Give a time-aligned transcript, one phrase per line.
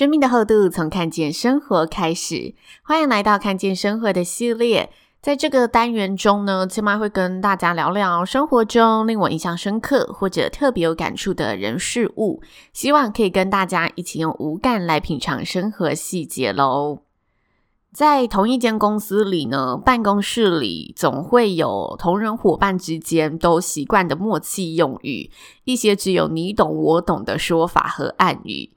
[0.00, 4.90] 生命的厚度从看见生活开始，欢迎来到看见生活的系列。
[5.20, 12.40] 在这个单元中呢，千嫚会跟大家聊聊生活中令我印象深刻或者特别有感触的人事物，
[12.72, 17.00] 希望可以跟大家一起用五感来品尝生活细节喽。
[17.92, 25.30] 在同一间公司里呢，办公室里总会有同仁伙伴之间都习惯的默契用语，
[25.64, 28.70] 一些只有你懂我懂的说法和暗语。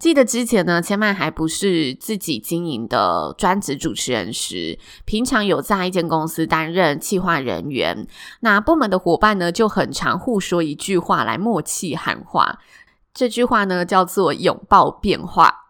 [0.00, 8.06] 记得之前呢，千麦还不是自己经营的专职主持人时，平常有在一间公司担任企划人员，
[8.40, 12.60] 那部门的伙伴呢就很常互说一句话来默契喊话，
[13.12, 15.69] 这句话呢叫做拥抱变化。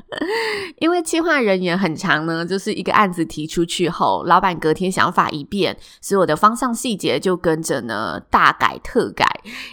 [0.78, 9.26] 因为企划人员很长呢，就是一个案子提出去后，老板隔天想法一变，所有的方向细节就跟着呢大改特改。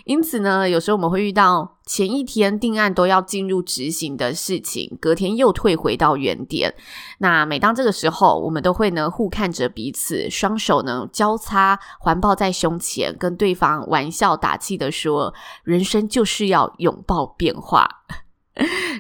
[0.06, 6.74] 因此呢，有时候我们会遇到前一天定案都要进入执行的事情，隔天又退回到原点。
[7.20, 17.88] 那每当这个时候，我们都会呢互看着彼此，双手呢交叉环抱在胸前，跟对方玩笑打气的说：“人生就是要拥抱变化。”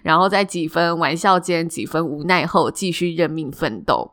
[0.04, 4.12] 然后在几分玩笑间，几分无奈后，继续认命奋斗。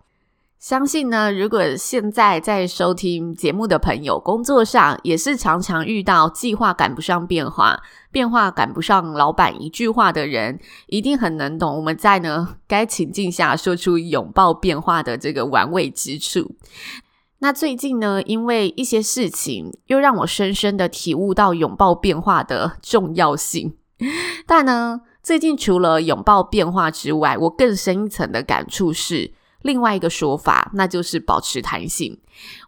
[0.58, 16.54] 相信呢，如果现在在收听节目的朋友，工作上也是常常遇到计划赶不上变化，变化赶不上老板一句话的人，一定很能懂我们在呢该情境下说出拥抱变化的这个玩味之处。
[17.40, 23.74] 那最近呢，因为一些事情，又让我深深的体悟到拥抱变化的重要性，
[24.46, 25.00] 但呢。
[25.22, 32.18] 最近除了拥抱变化之外，我更深一层的感触是另外一个说法，那就是保持弹性。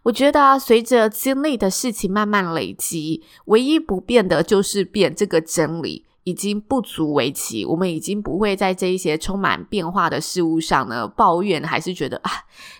[0.03, 7.65] 我觉得啊，随着经历的事情慢慢累积，唯一不变的就是变这个真理已经不足为奇。
[7.65, 12.31] 我们已经不会在这一些充满变化的事物上呢抱怨，还是觉得啊，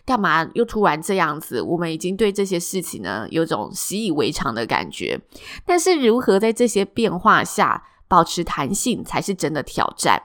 [0.06, 1.62] 干嘛又突然这样子？
[1.62, 5.20] 我们已经对这些事情呢有种习以为常的感觉。
[5.66, 7.84] 但是如何在这些变化下，
[8.16, 10.22] 保持弹性才是真的挑战。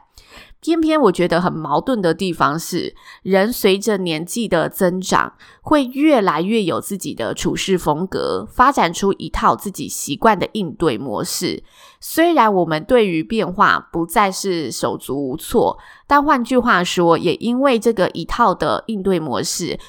[0.61, 11.65] 偏偏我觉得很矛盾的地方是，人随着年纪的增长，会越来越有自己的处事风格，发展出一套自己习惯的应对模式。
[11.99, 19.81] 虽然我们对于变化不再是手足无措，但换句话说，也因为这个一套的应对模式。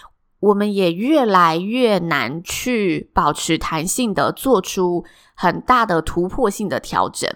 [0.41, 7.28] 我们也越来越难去保持弹性的做出很大的突破性的调整，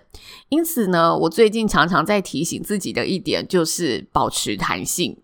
[0.50, 5.18] 因此呢，我最近常常在提醒自己的一点就是保持弹性。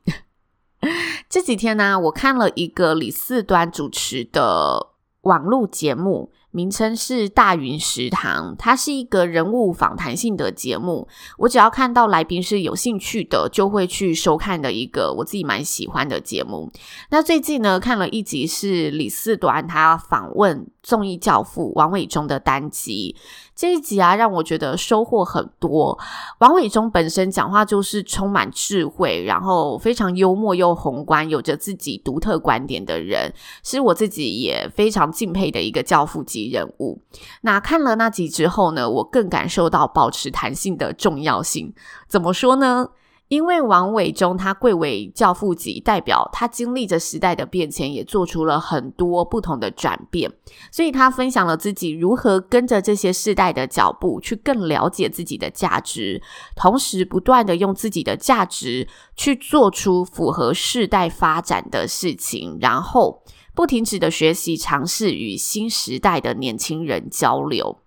[1.30, 6.32] 这几天呢，我看了一个李四端主持的网络节目。
[6.52, 11.08] 名称是大云食堂，它是一个人物访谈性的节目。
[11.38, 16.72] 我只要看到来宾是有兴趣的，就会去收看的一个我自己蛮喜欢的节目。
[17.10, 23.16] 那最近呢，看了一集是李四端他访问综艺教父王伟忠的单集。
[23.62, 25.96] 这一集啊，让我觉得收获很多。
[26.40, 33.32] 王伟忠本身讲话就是充满智慧，然后非常幽默又宏观，有着自己独特观点的人，
[33.64, 37.04] 是我自己也非常敬佩的一个教父级人物。
[37.42, 41.72] 那看了那集之后呢，我更感受到保持弹性的重要性。
[42.08, 42.88] 怎么说呢？
[43.32, 50.30] 因为王伟忠他贵为教父级，代表他经历着时代的变迁，也做出了很多不同的转变，
[50.70, 56.22] 所以他分享了自己如何跟着这些世代的脚步，去更了解自己的价值，
[56.58, 58.86] 同时不断地用自己的价值
[59.16, 63.24] 去做出符合世代发展的事情，然后。
[63.54, 67.80] 不停止的学习，尝试与新时代的年轻人交流。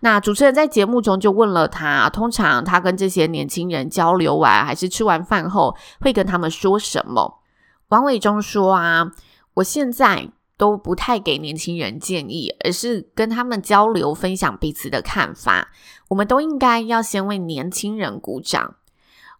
[0.00, 7.42] 那主持人在节目中就问了他，通常他跟这些年轻人交流完，还是吃完饭后，会跟他们说什么？
[7.88, 9.12] 王伟忠说啊，
[9.54, 15.68] 我现在都不太给年轻人建议，而是跟他们交流，分享彼此的看法。
[16.08, 18.76] 我们都应该要先为年轻人鼓掌。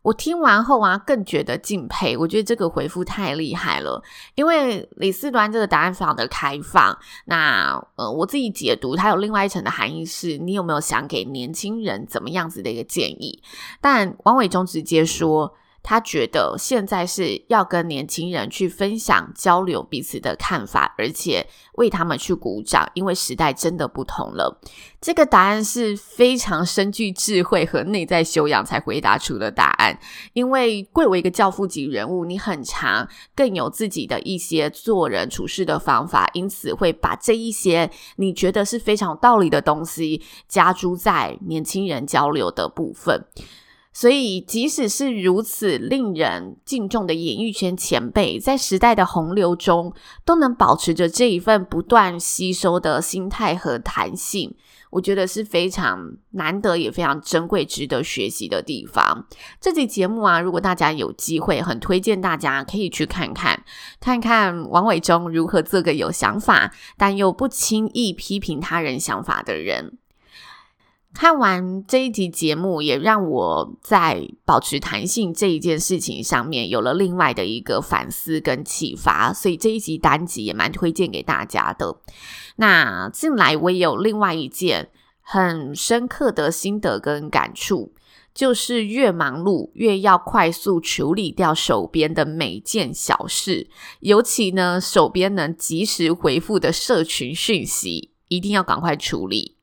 [0.02, 2.16] 我听完后啊，更觉得敬佩。
[2.16, 4.02] 我觉得这个回复太厉害了，
[4.34, 6.98] 因为李四端这个答案非常的开放。
[7.26, 13.42] 那呃，我自己解读，它有另外一层的含义是，你有没有想给年轻人怎么样子的一个建议？
[13.80, 15.54] 但王伟忠直接说。
[15.82, 24.60] 他觉得现在是要跟年轻人去分享、交流彼此的看法，而且为他们去鼓掌，因为时代真的不同了。
[25.00, 29.98] 这个答案是非常深具智慧和内在修养才回答出的答案。
[30.34, 43.24] 因为贵为一个教父级人物，你很常更有自己的一些做人处事的方法，因此会把这一些你觉得是非常有道理的东西加诸在年轻人交流的部分。
[43.92, 49.92] 所以，即使是如此令人敬重的演艺圈前辈，在时代的洪流中，
[50.24, 54.54] 都能保持着这一份不断吸收的心态和弹性，
[54.90, 59.26] 我觉得是非常难得，也非常珍贵，值得学习的地方。
[59.60, 63.64] 这集节目啊，如果大家有机会，很推荐大家可以去看看，
[63.98, 69.98] 看看王伟忠如何做个有想法，但又不轻易批评他人想法的人。
[71.12, 82.00] 看完这一集节目，也让我在保持弹性这一件事情上面有了另外的一个反思跟启发，所以这一集单集也蛮推荐给大家的。
[82.56, 84.90] 那近来我也有另外一件
[85.20, 87.92] 很深刻的心得跟感触，
[88.32, 93.68] 就是越忙碌越要快速处理掉手边的每件小事，
[93.98, 99.56] 尤其呢手边能及时回复的社群讯息，一定要赶快处理。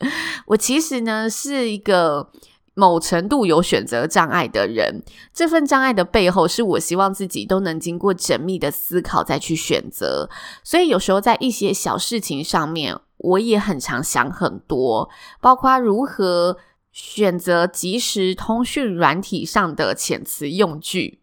[0.46, 2.30] 我其实呢是一个
[2.74, 5.02] 某程度有选择障碍的人，
[5.34, 10.30] 这份障碍的背后是我希望自己都能经过缜密的思考再去选择，
[10.64, 15.10] 所以有时候在一些小事情上面，我也很常想很多，
[15.40, 16.56] 包括如何
[16.90, 21.20] 选择即时通讯软体上的遣词用句。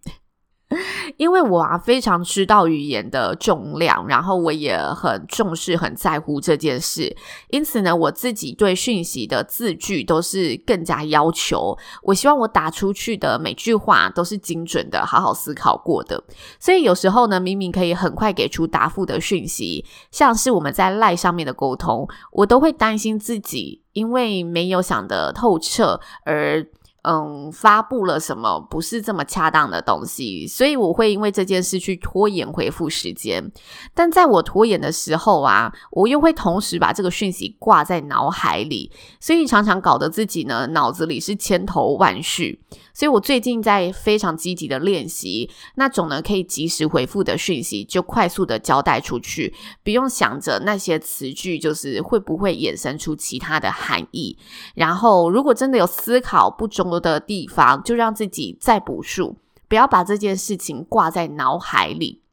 [1.15, 7.15] 因为我啊非常知道语言的重量，然后我也很重视、很在乎这件事，
[7.49, 11.77] 因此呢，我自己对讯息的字句都是更加要求。
[12.03, 16.21] 我希望我打出去的每句话都是精准的、好好思考过的。
[16.59, 26.67] 所以有时候呢，明明可以很快给出答复的讯息，像是我们在赖上面的沟通，我都会担心自己因为没有想得透彻而。
[27.09, 33.49] 嗯，发布了什么不是这么恰当的东西，所以我会因为这件事去拖延回复时间。
[33.93, 42.59] 但在我拖延的时候啊，我又会同时把这个讯息挂在脑海里，所以常常搞得自己呢脑子里是千头万绪。
[42.93, 49.53] 所以我最近在非常积极的练习那种呢可以及时回复的讯息，就快速的交代出去，
[49.83, 54.37] 不用想着那些词句就是会不会衍生出其他的含义。
[54.75, 62.23] 然后如果真的有思考不中的地方，就让自己再补数，不要把这件事情挂在脑海里。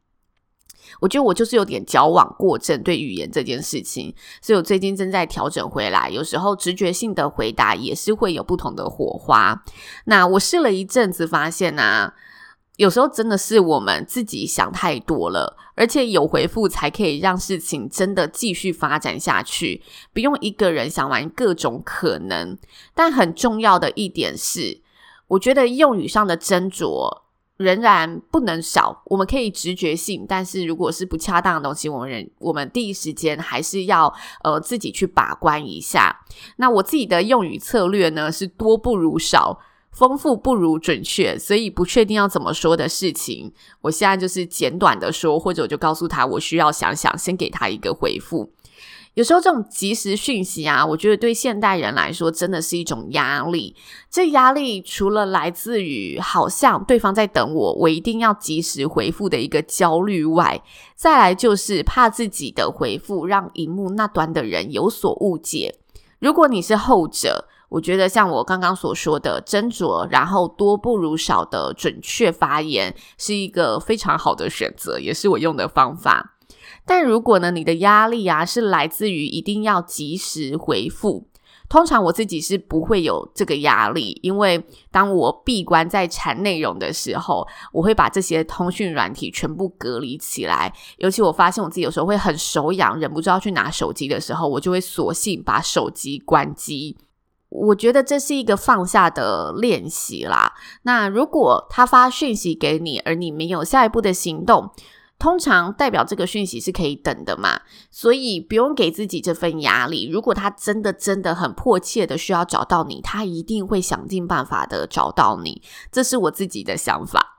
[0.99, 6.09] 我觉得我就是有点矫枉过正，对语言这件事情，所以我最近正在调整回来。
[6.11, 9.63] 有时候直觉性的回答也是会有不同的火花。
[10.05, 12.13] 那我试了一阵子，发现呢，
[12.77, 19.81] 有时候真的是我们自己想太多了，而且有回复才可以让事情真的继续发展下去，
[20.13, 22.57] 不用一个人想完各种可能。
[22.93, 24.81] 但很重要的一点是，
[25.27, 27.25] 我觉得用语上的斟酌。
[27.57, 36.13] 仍然不能少，我们可以直觉性，但是如果是不恰当的东西，我们人我们第一时间还是要呃自己去把关一下。
[36.57, 39.57] 那我自己的用语策略呢，是多不如少，
[39.95, 48.51] 丰富不如准确，所以不确定要怎么说的事情，我现在就是简短的说，或者我就告诉他我需要想想，先给他一个回复。
[49.13, 53.73] 有时候这种即时讯息啊，我觉得对现代人来说真的是一种压力。
[54.11, 60.61] 这压力除了来自于好像对方在等我，我一定要即时回复的一个焦虑外，
[60.97, 65.79] 再来就是怕自己的回复让荧幕那端的人有所误解。
[66.19, 76.35] 如果你是后者，我觉得像我刚刚所说的斟酌，然后多不如少的准确发言，是一个非常好的选择，也是我用的方法。
[76.85, 81.27] 但如果呢，你的压力啊是来自于一定要及时回复，
[81.67, 90.71] 通常我自己是不会有这个压力，因为当我闭关在产内容的时候，我会把这些通讯软体全部隔离起来。
[90.97, 96.95] 尤其我发现我自己有时候会很手痒，忍不住要去拿手机的时候，我就会索性把手机关机。
[97.67, 100.53] 我觉得这是一个放下的练习啦。
[100.83, 104.71] 那如果他发讯息给你，而你没有下一步的行动，
[105.17, 110.09] 通常代表这个讯息是可以等的嘛，所以不用给自己这份压力。
[110.09, 115.61] 如果他真的真的很迫切的需要找到你，他一定会想尽办法的找到你。
[115.91, 117.37] 这是我自己的想法。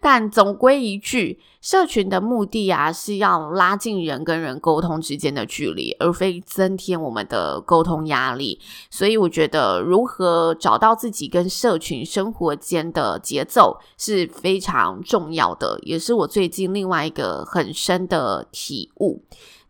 [0.00, 8.58] 但总归一句，社群的目的啊，是要拉近人跟人沟通之间的距离，而非增添我们的沟通压力。
[8.90, 19.22] 所以，我觉得如何找到自己跟社群生活间的节奏是非常重要的，也是我最近另外一个很深的体悟。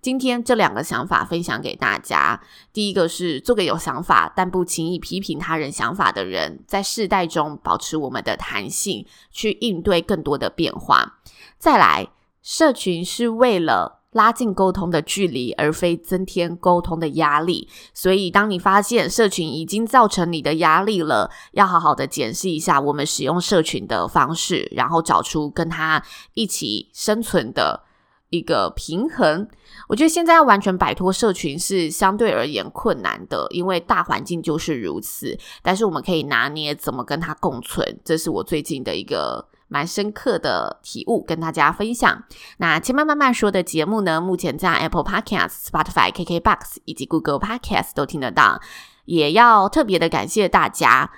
[0.03, 2.41] 今天这两个想法分享给大家。
[2.73, 11.21] 第一个是做个有想法但不轻易批评他人想法的人，在世代中保持我们的弹性，去应对更多的变化。
[11.57, 12.09] 再来，
[12.43, 17.69] 社群是为了拉近沟通的距离，而非增添沟通的压力。
[17.95, 26.03] 所以，当你发现社群已经造成你的压力了，要好好的检视一下我们使用社群的方式，然后找出跟他
[26.35, 27.85] 一起生存的
[28.33, 29.47] 一个平衡，
[29.89, 35.39] 我觉得现在要完全摆脱社群是相对而言困难的，因为大环境就是如此。
[35.63, 42.25] 但是我们可以拿捏怎么跟它共存，这是我最近的一个蛮深刻的体悟，跟大家分享。
[42.57, 48.63] 那千嫚慢慢说的节目呢，目前在 Apple Podcast、Spotify、KKBox 以及 Google Podcast 都听得到。
[49.05, 51.11] 也要特别的感谢大家，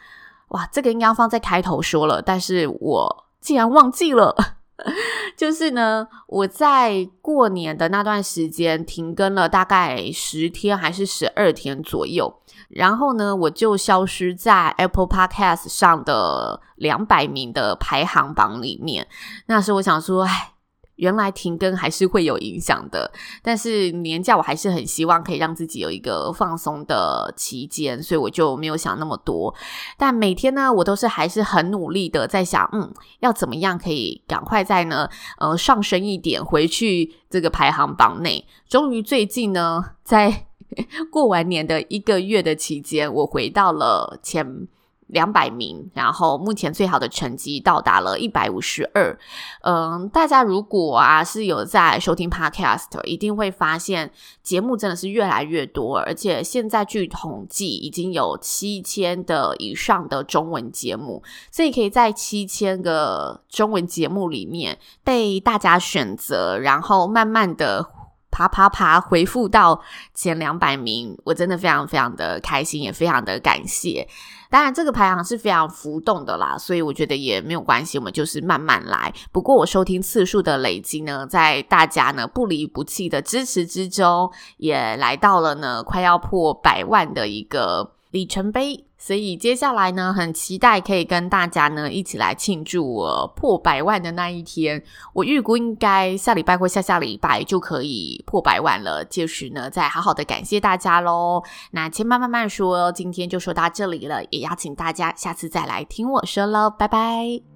[0.48, 4.53] 哇，这个应该放在开头说了，但是我竟然忘记了。
[5.36, 19.06] 就是呢，我在过年的那段时间停更了大概十天还是十二天左右，然后呢，我就消失在 Apple Podcast 上的两百名的排行榜里面。
[19.46, 20.53] 那时候我想说，哎。
[20.96, 23.10] 原来停更还是会有影响的，
[23.42, 29.54] 但是年假我还是很希望可以让自己有一个放松的期间，所以我就没有想那么多。
[29.98, 35.08] 但每天呢，我都是还是很努力的在想，嗯，要怎么样可以赶快在呢，
[35.38, 38.46] 呃，上升一点，回去这个排行榜内。
[38.68, 40.46] 终于最近呢，在
[41.10, 44.68] 过完年的一个月的期间，我回到了前。
[45.08, 49.18] 两百名，然后目前最好的成绩到达了一百五十二。
[49.62, 54.10] 嗯，大家如果啊是有在收听 Podcast，一定会发现
[54.42, 67.90] 节目真的是越来越多，而且现在据统计已经有七千的以上的中文节目，所以可以在七千个中文节目里面被大家选择，然后慢慢的。
[68.36, 69.80] 爬爬爬，回复到
[70.12, 74.08] 前两百名，我真的非常非常的开心，也非常的感谢。
[74.54, 79.12] 当然，这个排行是非常浮动的啦，所以我觉得也没有关系，我们就是慢慢来。
[79.32, 88.84] 不过，我收听次数的累积呢，在大家呢不离不弃的支持之中，也来到了呢快要破百万的一个里程碑。
[89.06, 94.82] 所以接下来呢，很期待可以跟大家呢一起来庆祝我破百万的那一天。
[95.12, 99.04] 我预估应该下礼拜或下下礼拜就可以破百万了。
[99.04, 101.42] 届时呢，再好好的感谢大家喽。
[101.72, 107.53] 那千嫚慢慢说，今天就说到这里了，也邀请大家下次再来听我说喽，拜拜。